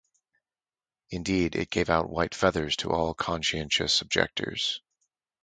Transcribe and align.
Indeed, 1.11 1.55
it 1.55 1.69
gave 1.69 1.87
out 1.91 2.09
white 2.09 2.33
feathers 2.33 2.75
to 2.77 2.89
all 2.89 3.13
conscientious 3.13 4.01
objectors. 4.01 4.81